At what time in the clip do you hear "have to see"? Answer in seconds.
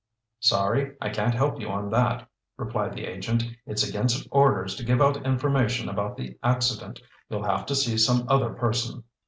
7.43-7.99